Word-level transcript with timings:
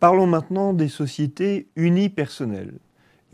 Parlons 0.00 0.26
maintenant 0.26 0.72
des 0.72 0.88
sociétés 0.88 1.68
unipersonnelles. 1.76 2.78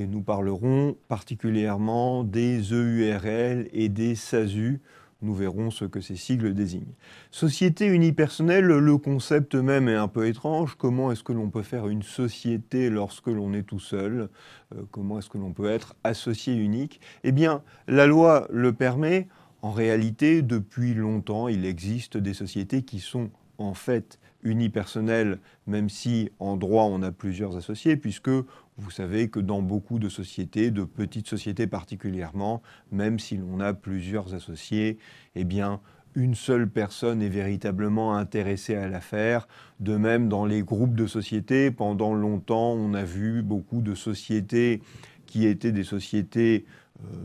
Et 0.00 0.06
nous 0.08 0.20
parlerons 0.20 0.96
particulièrement 1.06 2.24
des 2.24 2.60
EURL 2.72 3.68
et 3.72 3.88
des 3.88 4.16
SASU. 4.16 4.80
Nous 5.22 5.32
verrons 5.32 5.70
ce 5.70 5.84
que 5.84 6.00
ces 6.00 6.16
sigles 6.16 6.54
désignent. 6.54 6.92
Société 7.30 7.86
unipersonnelle, 7.86 8.64
le 8.64 8.98
concept 8.98 9.54
même 9.54 9.88
est 9.88 9.94
un 9.94 10.08
peu 10.08 10.26
étrange. 10.26 10.74
Comment 10.74 11.12
est-ce 11.12 11.22
que 11.22 11.32
l'on 11.32 11.50
peut 11.50 11.62
faire 11.62 11.86
une 11.86 12.02
société 12.02 12.90
lorsque 12.90 13.28
l'on 13.28 13.54
est 13.54 13.62
tout 13.62 13.78
seul? 13.78 14.28
Euh, 14.74 14.82
Comment 14.90 15.20
est-ce 15.20 15.30
que 15.30 15.38
l'on 15.38 15.52
peut 15.52 15.70
être 15.70 15.94
associé 16.02 16.52
unique? 16.56 17.00
Eh 17.22 17.30
bien, 17.30 17.62
la 17.86 18.08
loi 18.08 18.48
le 18.50 18.72
permet. 18.72 19.28
En 19.62 19.70
réalité, 19.70 20.42
depuis 20.42 20.94
longtemps, 20.94 21.46
il 21.46 21.64
existe 21.64 22.16
des 22.16 22.34
sociétés 22.34 22.82
qui 22.82 22.98
sont 22.98 23.30
en 23.58 23.74
fait 23.74 24.18
unipersonnel, 24.46 25.38
même 25.66 25.88
si 25.88 26.30
en 26.38 26.56
droit 26.56 26.84
on 26.84 27.02
a 27.02 27.12
plusieurs 27.12 27.56
associés, 27.56 27.96
puisque 27.96 28.30
vous 28.78 28.90
savez 28.90 29.28
que 29.28 29.40
dans 29.40 29.62
beaucoup 29.62 29.98
de 29.98 30.08
sociétés, 30.08 30.70
de 30.70 30.84
petites 30.84 31.28
sociétés 31.28 31.66
particulièrement, 31.66 32.62
même 32.92 33.18
si 33.18 33.36
l'on 33.36 33.60
a 33.60 33.74
plusieurs 33.74 34.34
associés, 34.34 34.98
eh 35.34 35.44
bien, 35.44 35.80
une 36.14 36.34
seule 36.34 36.68
personne 36.68 37.20
est 37.20 37.28
véritablement 37.28 38.16
intéressée 38.16 38.74
à 38.74 38.88
l'affaire. 38.88 39.48
De 39.80 39.96
même, 39.96 40.28
dans 40.28 40.46
les 40.46 40.62
groupes 40.62 40.94
de 40.94 41.06
sociétés, 41.06 41.70
pendant 41.70 42.14
longtemps, 42.14 42.72
on 42.72 42.94
a 42.94 43.04
vu 43.04 43.42
beaucoup 43.42 43.82
de 43.82 43.94
sociétés 43.94 44.80
qui 45.26 45.46
étaient 45.46 45.72
des 45.72 45.84
sociétés 45.84 46.64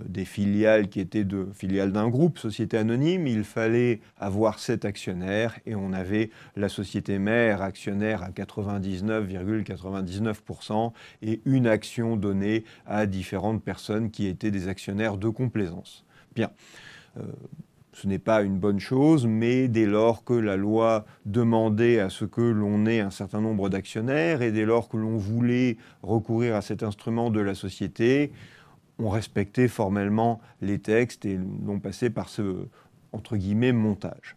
des 0.08 0.26
filiales 0.26 0.90
qui 0.90 1.00
étaient 1.00 1.24
de 1.24 1.48
filiales 1.54 1.92
d'un 1.92 2.10
groupe, 2.10 2.38
société 2.38 2.78
anonyme, 2.78 3.26
il 3.28 3.44
fallait 3.44 4.02
avoir 4.20 4.60
sept 4.60 4.86
actionnaires 4.86 5.58
et 5.66 5.74
on 5.76 5.94
avait 5.94 6.30
la 6.56 6.70
société 6.70 7.18
mère 7.20 7.62
actionnaire 7.62 8.24
à 8.24 8.32
99,99% 8.32 10.92
et 11.22 11.42
une 11.46 11.68
action 11.68 12.18
donnée 12.18 12.64
à 12.86 13.06
différentes 13.06 13.64
personnes 13.64 14.12
qui 14.12 14.28
étaient 14.28 14.52
des 14.52 14.68
actionnaires 14.68 15.18
de 15.18 15.30
complaisance. 15.30 16.04
Bien. 16.36 16.52
Euh, 17.18 17.24
ce 17.94 18.08
n'est 18.08 18.20
pas 18.20 18.42
une 18.42 18.58
bonne 18.58 18.80
chose, 18.80 19.28
mais 19.28 19.68
dès 19.68 19.86
lors 19.86 20.24
que 20.24 20.34
la 20.34 20.56
loi 20.56 21.06
demandait 21.26 22.00
à 22.00 22.10
ce 22.10 22.24
que 22.24 22.42
l'on 22.42 22.86
ait 22.86 23.02
un 23.02 23.12
certain 23.12 23.42
nombre 23.42 23.70
d'actionnaires 23.70 24.42
et 24.42 24.52
dès 24.52 24.66
lors 24.66 24.88
que 24.88 24.96
l'on 24.96 25.18
voulait 25.18 25.78
recourir 26.02 26.56
à 26.56 26.62
cet 26.62 26.84
instrument 26.84 27.32
de 27.32 27.42
la 27.42 27.54
société, 27.54 28.32
ont 29.02 29.10
respecté 29.10 29.68
formellement 29.68 30.40
les 30.62 30.80
textes 30.80 31.26
et 31.26 31.38
l'ont 31.66 31.80
passé 31.80 32.10
par 32.10 32.30
ce, 32.30 32.68
entre 33.12 33.38
guillemets, 33.38 33.74
montage. 33.74 34.36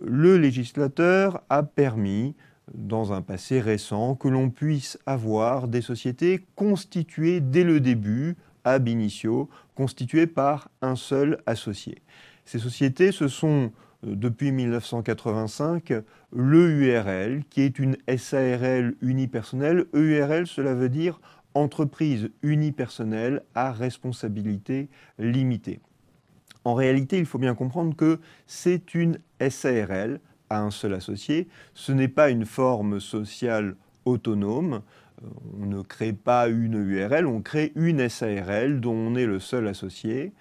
Le 0.00 0.36
législateur 0.36 1.42
a 1.48 1.62
permis, 1.62 2.34
dans 2.74 3.12
un 3.12 3.22
passé 3.22 3.60
récent, 3.60 4.14
que 4.14 4.28
l'on 4.28 4.50
puisse 4.50 4.98
avoir 5.06 5.68
des 5.68 5.80
sociétés 5.80 6.46
constituées 6.54 7.40
dès 7.40 7.64
le 7.64 7.80
début, 7.80 8.36
ab 8.64 8.88
initio, 8.88 9.48
constituées 9.74 10.26
par 10.26 10.68
un 10.82 10.96
seul 10.96 11.38
associé. 11.46 12.02
Ces 12.44 12.58
sociétés, 12.58 13.12
ce 13.12 13.28
sont 13.28 13.72
euh, 14.06 14.14
depuis 14.14 14.52
1985 14.52 15.92
l'EURL, 16.32 17.44
qui 17.48 17.62
est 17.62 17.78
une 17.78 17.96
SARL 18.16 18.94
unipersonnelle. 19.00 19.86
EURL, 19.94 20.46
cela 20.46 20.74
veut 20.74 20.88
dire 20.88 21.20
entreprise 21.54 22.30
unipersonnelle 22.42 23.42
à 23.54 23.72
responsabilité 23.72 24.88
limitée. 25.18 25.80
En 26.64 26.74
réalité, 26.74 27.18
il 27.18 27.26
faut 27.26 27.38
bien 27.38 27.54
comprendre 27.54 27.96
que 27.96 28.20
c'est 28.46 28.94
une 28.94 29.18
SARL 29.48 30.20
à 30.50 30.60
un 30.60 30.70
seul 30.70 30.94
associé. 30.94 31.48
Ce 31.74 31.92
n'est 31.92 32.08
pas 32.08 32.30
une 32.30 32.46
forme 32.46 33.00
sociale 33.00 33.76
autonome. 34.04 34.82
On 35.60 35.66
ne 35.66 35.82
crée 35.82 36.12
pas 36.12 36.48
une 36.48 36.74
URL, 36.74 37.26
on 37.26 37.42
crée 37.42 37.72
une 37.74 38.08
SARL 38.08 38.80
dont 38.80 38.94
on 38.94 39.14
est 39.16 39.26
le 39.26 39.40
seul 39.40 39.66
associé. 39.66 40.32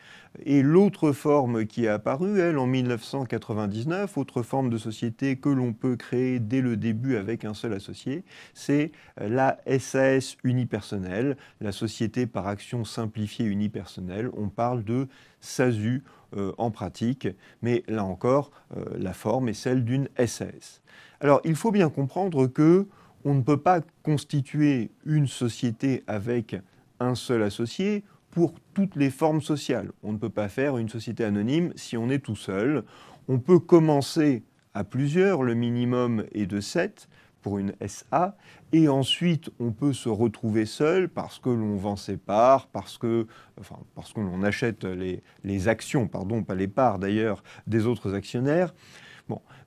Et 0.45 0.61
l'autre 0.61 1.13
forme 1.13 1.65
qui 1.65 1.85
est 1.85 1.89
apparue, 1.89 2.39
elle, 2.39 2.59
en 2.59 2.67
1999, 2.67 4.17
autre 4.17 4.43
forme 4.43 4.69
de 4.69 4.77
société 4.77 5.37
que 5.37 5.49
l'on 5.49 5.73
peut 5.73 5.95
créer 5.95 6.39
dès 6.39 6.61
le 6.61 6.77
début 6.77 7.17
avec 7.17 7.43
un 7.43 7.55
seul 7.55 7.73
associé, 7.73 8.23
c'est 8.53 8.91
la 9.19 9.57
SAS 9.79 10.37
unipersonnelle, 10.43 11.37
la 11.59 11.71
société 11.71 12.27
par 12.27 12.47
action 12.47 12.85
simplifiée 12.85 13.45
unipersonnelle. 13.45 14.29
On 14.37 14.49
parle 14.49 14.83
de 14.83 15.07
SASU 15.41 16.03
euh, 16.35 16.53
en 16.57 16.69
pratique, 16.69 17.27
mais 17.61 17.83
là 17.87 18.03
encore, 18.03 18.51
euh, 18.75 18.83
la 18.97 19.13
forme 19.13 19.49
est 19.49 19.53
celle 19.53 19.83
d'une 19.83 20.07
SAS. 20.23 20.81
Alors, 21.19 21.41
il 21.45 21.55
faut 21.55 21.71
bien 21.71 21.89
comprendre 21.89 22.45
que 22.45 22.87
on 23.27 23.33
ne 23.33 23.41
peut 23.41 23.57
pas 23.57 23.81
constituer 24.03 24.89
une 25.05 25.27
société 25.27 26.01
avec 26.07 26.55
un 27.01 27.13
seul 27.13 27.43
associé 27.43 28.05
pour 28.31 28.53
toutes 28.73 28.95
les 28.95 29.09
formes 29.09 29.41
sociales. 29.41 29.91
On 30.01 30.13
ne 30.13 30.17
peut 30.17 30.29
pas 30.29 30.47
faire 30.47 30.77
une 30.77 30.87
société 30.87 31.25
anonyme 31.25 31.73
si 31.75 31.97
on 31.97 32.09
est 32.09 32.19
tout 32.19 32.37
seul. 32.37 32.85
On 33.27 33.39
peut 33.39 33.59
commencer 33.59 34.43
à 34.73 34.85
plusieurs, 34.85 35.43
le 35.43 35.55
minimum 35.55 36.23
est 36.31 36.45
de 36.45 36.61
7 36.61 37.09
pour 37.41 37.57
une 37.57 37.73
SA, 37.85 38.37
et 38.71 38.87
ensuite 38.87 39.49
on 39.59 39.73
peut 39.73 39.93
se 39.93 40.07
retrouver 40.07 40.65
seul 40.65 41.09
parce 41.09 41.37
que 41.37 41.49
l'on 41.49 41.75
vend 41.75 41.97
ses 41.97 42.15
parts, 42.15 42.67
parce 42.67 42.97
que, 42.97 43.27
enfin, 43.59 43.75
parce 43.93 44.13
achète 44.45 44.85
les, 44.85 45.21
les 45.43 45.67
actions, 45.67 46.07
pardon, 46.07 46.43
pas 46.43 46.55
les 46.55 46.69
parts 46.69 46.97
d'ailleurs, 46.97 47.43
des 47.67 47.87
autres 47.87 48.13
actionnaires. 48.13 48.73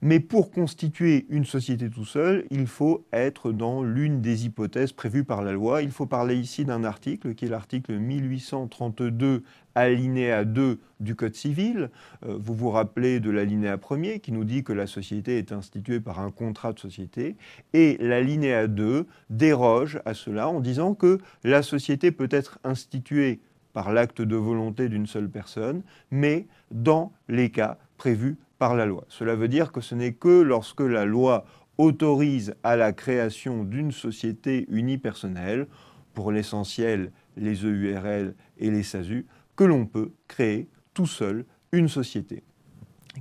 Mais 0.03 0.21
pour 0.21 0.51
constituer 0.51 1.27
une 1.29 1.45
société 1.45 1.91
tout 1.91 2.05
seul, 2.05 2.47
il 2.51 2.67
faut 2.67 3.05
être 3.13 3.53
dans 3.53 3.83
l'une 3.83 4.21
des 4.21 4.47
hypothèses 4.47 4.93
prévues 4.93 5.25
par 5.25 5.43
la 5.43 5.53
loi. 5.53 5.83
Il 5.83 5.91
faut 5.91 6.07
parler 6.07 6.37
ici 6.37 6.65
d'un 6.65 6.85
article 6.85 7.35
qui 7.35 7.45
est 7.45 7.49
l'article 7.49 7.99
1832 7.99 9.43
alinéa 9.75 10.45
2 10.45 10.81
du 11.01 11.15
Code 11.15 11.35
civil. 11.35 11.91
Euh, 12.25 12.37
vous 12.41 12.55
vous 12.55 12.71
rappelez 12.71 13.21
de 13.21 13.31
l'alinéa 13.31 13.79
1 13.79 14.19
qui 14.19 14.33
nous 14.33 14.45
dit 14.45 14.65
que 14.65 14.73
la 14.73 14.87
société 14.87 15.39
est 15.39 15.53
instituée 15.53 16.01
par 16.01 16.21
un 16.21 16.31
contrat 16.31 16.73
de 16.73 16.79
société. 16.79 17.37
Et 17.73 17.97
l'alinéa 18.01 18.67
2 18.67 19.07
déroge 19.29 20.01
à 20.05 20.15
cela 20.15 20.49
en 20.49 20.61
disant 20.61 20.95
que 20.95 21.19
la 21.45 21.63
société 21.63 22.11
peut 22.11 22.29
être 22.31 22.59
instituée 22.65 23.41
par 23.73 23.93
l'acte 23.93 24.23
de 24.23 24.37
volonté 24.37 24.89
d'une 24.89 25.07
seule 25.07 25.29
personne, 25.29 25.83
mais 26.11 26.47
dans 26.73 27.13
les 27.29 27.51
cas 27.51 27.79
prévus 27.99 28.37
par 28.61 28.77
la 28.77 28.85
loi. 28.85 29.05
Cela 29.09 29.35
veut 29.35 29.49
dire 29.49 29.73
que 29.73 29.81
ce 29.81 29.95
n'est 29.95 30.13
que 30.13 30.43
lorsque 30.43 30.83
la 30.83 31.07
loi 31.07 31.47
autorise 31.79 32.55
à 32.63 32.77
la 32.77 32.93
création 32.93 33.65
d'une 33.65 33.91
société 33.91 34.67
unipersonnelle, 34.69 35.67
pour 36.13 36.31
l'essentiel 36.31 37.11
les 37.39 37.65
EURL 37.65 38.35
et 38.59 38.71
les 38.71 38.83
SASU, 38.83 39.27
que 39.57 39.65
l'on 39.65 39.87
peut 39.87 40.13
créer 40.29 40.69
tout 40.93 41.07
seul 41.07 41.47
une 41.73 41.89
société. 41.89 42.43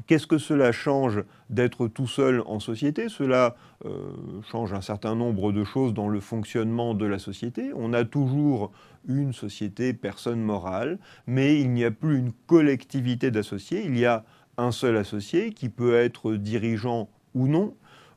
Qu'est-ce 0.07 0.27
que 0.27 0.37
cela 0.37 0.71
change 0.71 1.23
d'être 1.49 1.87
tout 1.87 2.07
seul 2.07 2.43
en 2.45 2.59
société? 2.59 3.07
Cela 3.07 3.55
euh, 3.85 4.11
change 4.51 4.73
un 4.73 4.81
certain 4.81 5.15
nombre 5.15 5.51
de 5.51 5.63
choses 5.63 5.93
dans 5.93 6.09
le 6.09 6.19
fonctionnement 6.19 6.93
de 6.93 7.05
la 7.05 7.17
société. 7.17 7.71
On 7.75 7.93
a 7.93 8.03
toujours 8.03 8.71
une 9.07 9.33
société 9.33 9.93
personne 9.93 10.41
morale, 10.41 10.99
mais 11.27 11.59
il 11.59 11.71
n'y 11.71 11.85
a 11.85 11.91
plus 11.91 12.17
une 12.17 12.33
collectivité 12.45 13.31
d'associés, 13.31 13.83
il 13.85 13.97
y 13.97 14.05
a 14.05 14.25
un 14.59 14.71
seul 14.71 14.97
associé 14.97 15.51
qui 15.51 15.69
peut 15.69 15.95
être 15.95 16.35
dirigeant 16.35 17.09
ou 17.33 17.47
non. 17.47 17.75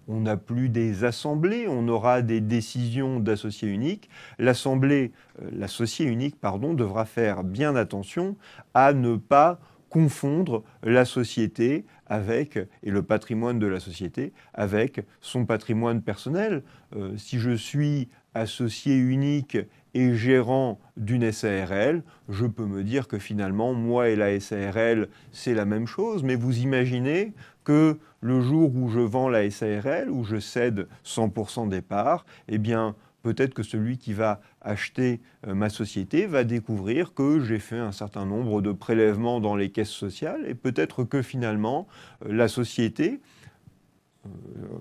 On 0.09 0.21
n'a 0.21 0.37
plus 0.37 0.69
des 0.69 1.05
assemblées, 1.05 1.67
on 1.69 1.87
aura 1.87 2.23
des 2.23 2.41
décisions 2.41 3.21
d'associés 3.21 3.69
uniques. 3.69 4.11
L'assemblée, 4.39 5.13
euh, 5.41 5.49
l'associé 5.53 6.07
unique, 6.07 6.41
pardon, 6.41 6.75
devra 6.75 7.05
faire 7.05 7.45
bien 7.45 7.77
attention 7.77 8.37
à 8.75 8.93
ne 8.93 9.17
pas 9.17 9.61
confondre 9.89 10.65
la 10.83 11.05
société 11.05 11.85
avec, 12.07 12.59
et 12.83 12.91
le 12.91 13.03
patrimoine 13.03 13.59
de 13.59 13.67
la 13.67 13.79
société, 13.79 14.33
avec 14.55 15.05
son 15.21 15.45
patrimoine 15.45 16.03
personnel. 16.03 16.63
Euh, 16.97 17.17
si 17.17 17.39
je 17.39 17.51
suis 17.51 18.09
associé 18.35 18.97
unique 18.97 19.59
et 19.95 20.15
gérant 20.15 20.81
d'une 20.97 21.31
SARL, 21.31 22.03
je 22.29 22.47
peux 22.47 22.65
me 22.65 22.83
dire 22.83 23.09
que 23.09 23.19
finalement, 23.19 23.75
moi 23.75 24.09
et 24.09 24.17
la 24.17 24.39
SARL, 24.41 25.09
c'est 25.33 25.55
la 25.55 25.65
même 25.65 25.87
chose, 25.87 26.23
mais 26.23 26.35
vous 26.35 26.61
imaginez 26.61 27.35
que 27.65 27.99
le 28.21 28.41
jour 28.41 28.75
où 28.75 28.89
je 28.89 29.01
vends 29.01 29.29
la 29.29 29.51
SARL, 29.51 30.11
où 30.11 30.25
je 30.25 30.39
cède 30.39 30.89
100% 31.05 31.69
des 31.69 31.83
parts, 31.83 32.25
eh 32.49 32.59
bien, 32.59 32.95
peut-être 33.23 33.55
que 33.55 33.63
celui 33.63 33.99
qui 33.99 34.13
va 34.13 34.41
acheter 34.61 35.21
euh, 35.47 35.55
ma 35.55 35.69
société 35.69 36.27
va 36.27 36.45
découvrir 36.45 37.15
que 37.15 37.41
j'ai 37.41 37.59
fait 37.59 37.79
un 37.79 37.93
certain 37.93 38.27
nombre 38.27 38.63
de 38.63 38.73
prélèvements 38.73 39.41
dans 39.41 39.57
les 39.57 39.71
caisses 39.71 39.89
sociales 39.89 40.45
et 40.47 40.55
peut-être 40.55 41.05
que 41.05 41.23
finalement, 41.23 41.87
euh, 42.25 42.33
la 42.33 42.49
société 42.49 43.21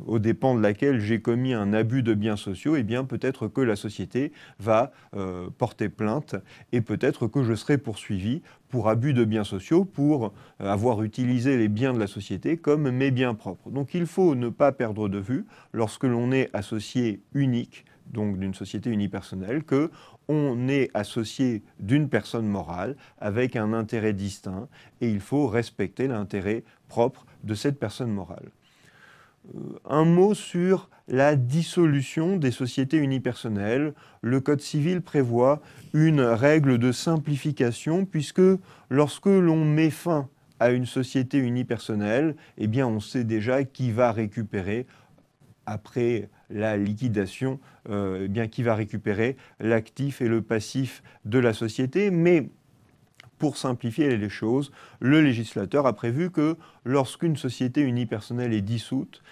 aux 0.05 0.19
dépens 0.19 0.55
de 0.55 0.61
laquelle 0.61 0.99
j'ai 0.99 1.21
commis 1.21 1.53
un 1.53 1.73
abus 1.73 2.03
de 2.03 2.13
biens 2.13 2.35
sociaux, 2.35 2.75
eh 2.75 2.83
bien 2.83 3.05
peut-être 3.05 3.47
que 3.47 3.61
la 3.61 3.75
société 3.75 4.31
va 4.59 4.91
euh, 5.15 5.49
porter 5.57 5.89
plainte 5.89 6.35
et 6.71 6.81
peut-être 6.81 7.27
que 7.27 7.43
je 7.43 7.53
serai 7.55 7.77
poursuivi 7.77 8.41
pour 8.69 8.89
abus 8.89 9.13
de 9.13 9.25
biens 9.25 9.43
sociaux, 9.43 9.85
pour 9.85 10.33
euh, 10.61 10.69
avoir 10.71 11.03
utilisé 11.03 11.57
les 11.57 11.67
biens 11.69 11.93
de 11.93 11.99
la 11.99 12.07
société 12.07 12.57
comme 12.57 12.89
mes 12.91 13.11
biens 13.11 13.33
propres. 13.33 13.69
Donc 13.71 13.93
il 13.93 14.05
faut 14.05 14.35
ne 14.35 14.49
pas 14.49 14.71
perdre 14.71 15.09
de 15.09 15.17
vue, 15.17 15.45
lorsque 15.73 16.03
l'on 16.03 16.31
est 16.31 16.49
associé 16.53 17.21
unique, 17.33 17.85
donc 18.11 18.37
d'une 18.37 18.53
société 18.53 18.89
unipersonnelle, 18.89 19.63
que 19.63 19.89
on 20.27 20.67
est 20.69 20.89
associé 20.93 21.63
d'une 21.79 22.07
personne 22.07 22.47
morale 22.47 22.95
avec 23.19 23.55
un 23.55 23.73
intérêt 23.73 24.13
distinct 24.13 24.69
et 25.01 25.09
il 25.09 25.19
faut 25.19 25.47
respecter 25.47 26.07
l'intérêt 26.07 26.63
propre 26.87 27.25
de 27.43 27.53
cette 27.53 27.79
personne 27.79 28.11
morale. 28.11 28.51
Euh, 29.47 29.79
un 29.89 30.05
mot 30.05 30.33
sur 30.33 30.89
la 31.07 31.35
dissolution 31.35 32.37
des 32.37 32.51
sociétés 32.51 32.97
unipersonnelles. 32.97 33.93
Le 34.21 34.39
Code 34.39 34.61
civil 34.61 35.01
prévoit 35.01 35.61
une 35.93 36.21
règle 36.21 36.77
de 36.77 36.91
simplification 36.91 38.05
puisque 38.05 38.41
lorsque 38.89 39.25
l'on 39.25 39.65
met 39.65 39.89
fin 39.89 40.29
à 40.59 40.71
une 40.71 40.85
société 40.85 41.39
unipersonnelle, 41.39 42.35
eh 42.57 42.67
bien 42.67 42.87
on 42.87 42.99
sait 42.99 43.23
déjà 43.23 43.63
qui 43.63 43.91
va 43.91 44.11
récupérer 44.11 44.85
après 45.65 46.29
la 46.49 46.77
liquidation, 46.77 47.59
euh, 47.89 48.23
eh 48.25 48.27
bien 48.27 48.47
qui 48.47 48.61
va 48.61 48.75
récupérer 48.75 49.37
l'actif 49.59 50.21
et 50.21 50.27
le 50.27 50.41
passif 50.41 51.01
de 51.25 51.39
la 51.39 51.53
société, 51.53 52.11
mais 52.11 52.49
pour 53.41 53.57
simplifier 53.57 54.15
les 54.15 54.29
choses, 54.29 54.71
le 54.99 55.19
législateur 55.19 55.87
a 55.87 55.93
prévu 55.93 56.29
que 56.29 56.57
lorsqu'une 56.85 57.35
société 57.35 57.81
unipersonnelle 57.81 58.53
est 58.53 58.61
dissoute, 58.61 59.23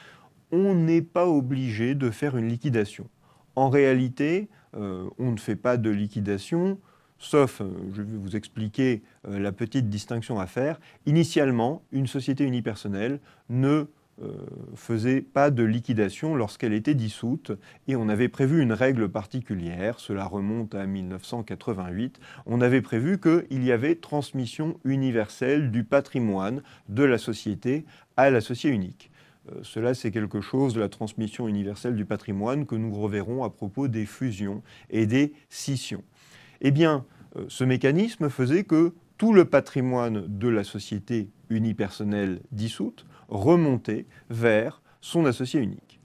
on 0.51 0.73
n'est 0.73 1.03
pas 1.03 1.27
obligé 1.27 1.93
de 1.93 2.09
faire 2.09 2.35
une 2.35 2.47
liquidation. 2.47 3.07
En 3.55 3.69
réalité, 3.69 4.49
euh, 4.75 5.07
on 5.19 5.29
ne 5.29 5.37
fait 5.37 5.55
pas 5.55 5.77
de 5.77 5.91
liquidation, 5.91 6.79
sauf, 7.19 7.61
euh, 7.61 7.69
je 7.93 8.01
vais 8.01 8.17
vous 8.17 8.35
expliquer 8.35 9.03
euh, 9.27 9.37
la 9.37 9.51
petite 9.51 9.89
distinction 9.89 10.39
à 10.39 10.47
faire. 10.47 10.79
Initialement, 11.05 11.83
une 11.91 12.07
société 12.07 12.43
unipersonnelle 12.45 13.19
ne 13.49 13.85
faisait 14.75 15.21
pas 15.21 15.51
de 15.51 15.63
liquidation 15.63 16.35
lorsqu'elle 16.35 16.73
était 16.73 16.95
dissoute 16.95 17.51
et 17.87 17.95
on 17.95 18.09
avait 18.09 18.27
prévu 18.27 18.61
une 18.61 18.73
règle 18.73 19.09
particulière, 19.09 19.99
cela 19.99 20.25
remonte 20.25 20.75
à 20.75 20.85
1988, 20.85 22.19
on 22.45 22.61
avait 22.61 22.81
prévu 22.81 23.19
qu'il 23.19 23.63
y 23.63 23.71
avait 23.71 23.95
transmission 23.95 24.79
universelle 24.83 25.71
du 25.71 25.83
patrimoine 25.83 26.63
de 26.89 27.03
la 27.03 27.17
société 27.17 27.85
à 28.17 28.29
l'associé 28.29 28.69
unique. 28.69 29.11
Euh, 29.51 29.59
cela, 29.63 29.93
c'est 29.93 30.11
quelque 30.11 30.41
chose 30.41 30.73
de 30.73 30.79
la 30.79 30.89
transmission 30.89 31.47
universelle 31.47 31.95
du 31.95 32.05
patrimoine 32.05 32.65
que 32.65 32.75
nous 32.75 32.93
reverrons 32.93 33.43
à 33.43 33.49
propos 33.49 33.87
des 33.87 34.05
fusions 34.05 34.61
et 34.89 35.05
des 35.05 35.33
scissions. 35.49 36.03
Eh 36.61 36.71
bien, 36.71 37.05
euh, 37.35 37.45
ce 37.47 37.63
mécanisme 37.63 38.29
faisait 38.29 38.63
que 38.63 38.93
tout 39.17 39.33
le 39.33 39.45
patrimoine 39.45 40.25
de 40.27 40.47
la 40.47 40.63
société 40.63 41.29
unipersonnelle 41.49 42.41
dissoute 42.51 43.05
remontait 43.29 44.05
vers 44.29 44.81
son 45.01 45.25
associé 45.25 45.61
unique. 45.61 45.99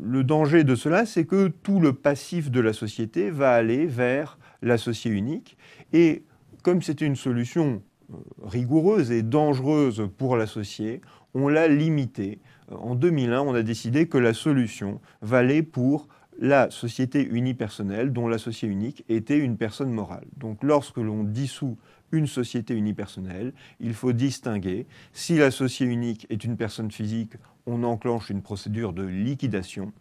Le 0.00 0.22
danger 0.24 0.64
de 0.64 0.74
cela, 0.74 1.06
c'est 1.06 1.24
que 1.24 1.48
tout 1.48 1.80
le 1.80 1.92
passif 1.92 2.50
de 2.50 2.60
la 2.60 2.72
société 2.72 3.30
va 3.30 3.52
aller 3.52 3.86
vers 3.86 4.38
l'associé 4.62 5.10
unique 5.10 5.56
et 5.92 6.24
comme 6.62 6.82
c'est 6.82 7.00
une 7.00 7.16
solution 7.16 7.82
euh, 8.12 8.16
rigoureuse 8.42 9.10
et 9.10 9.22
dangereuse 9.22 10.08
pour 10.16 10.36
l'associé, 10.36 11.00
on 11.34 11.48
l'a 11.48 11.68
limité. 11.68 12.40
En 12.70 12.94
2001, 12.94 13.40
on 13.40 13.54
a 13.54 13.62
décidé 13.62 14.08
que 14.08 14.18
la 14.18 14.34
solution 14.34 15.00
valait 15.22 15.62
pour 15.62 16.08
la 16.38 16.70
société 16.70 17.26
unipersonnelle 17.26 18.12
dont 18.12 18.28
l'associé 18.28 18.68
unique 18.68 19.04
était 19.08 19.38
une 19.38 19.56
personne 19.56 19.90
morale. 19.90 20.26
Donc 20.36 20.62
lorsque 20.62 20.98
l'on 20.98 21.24
dissout 21.24 21.76
une 22.12 22.26
société 22.26 22.74
unipersonnelle, 22.74 23.52
il 23.80 23.92
faut 23.92 24.12
distinguer 24.12 24.86
si 25.12 25.36
l'associé 25.36 25.86
unique 25.86 26.26
est 26.30 26.44
une 26.44 26.56
personne 26.56 26.90
physique, 26.90 27.32
on 27.66 27.82
enclenche 27.82 28.30
une 28.30 28.42
procédure 28.42 28.92
de 28.92 29.02
liquidation 29.02 29.92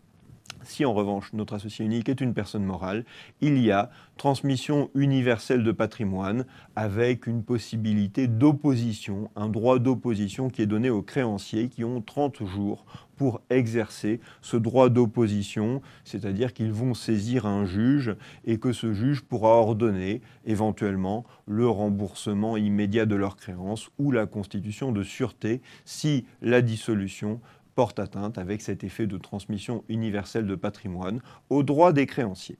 si 0.67 0.85
en 0.85 0.93
revanche 0.93 1.33
notre 1.33 1.55
associé 1.55 1.85
unique 1.85 2.09
est 2.09 2.21
une 2.21 2.33
personne 2.33 2.63
morale, 2.63 3.05
il 3.41 3.57
y 3.57 3.71
a 3.71 3.89
transmission 4.17 4.89
universelle 4.95 5.63
de 5.63 5.71
patrimoine 5.71 6.45
avec 6.75 7.27
une 7.27 7.43
possibilité 7.43 8.27
d'opposition, 8.27 9.29
un 9.35 9.47
droit 9.47 9.79
d'opposition 9.79 10.49
qui 10.49 10.61
est 10.61 10.67
donné 10.67 10.89
aux 10.89 11.01
créanciers 11.01 11.69
qui 11.69 11.83
ont 11.83 12.01
30 12.01 12.45
jours 12.45 12.85
pour 13.15 13.41
exercer 13.49 14.19
ce 14.41 14.57
droit 14.57 14.89
d'opposition, 14.89 15.81
c'est-à-dire 16.03 16.53
qu'ils 16.53 16.71
vont 16.71 16.93
saisir 16.93 17.45
un 17.45 17.65
juge 17.65 18.15
et 18.45 18.59
que 18.59 18.73
ce 18.73 18.93
juge 18.93 19.21
pourra 19.21 19.49
ordonner 19.49 20.21
éventuellement 20.45 21.25
le 21.47 21.67
remboursement 21.67 22.57
immédiat 22.57 23.05
de 23.05 23.15
leurs 23.15 23.35
créances 23.35 23.89
ou 23.97 24.11
la 24.11 24.27
constitution 24.27 24.91
de 24.91 25.03
sûreté 25.03 25.61
si 25.85 26.25
la 26.41 26.61
dissolution 26.61 27.41
porte 27.77 27.99
atteinte 27.99 28.39
avec 28.39 28.63
cet 28.63 28.83
effet 28.83 29.05
de 29.05 29.19
transmission 29.19 29.83
universelle 29.87 30.47
de 30.47 30.55
patrimoine 30.55 31.21
aux 31.51 31.61
droits 31.61 31.93
des 31.93 32.07
créanciers. 32.07 32.57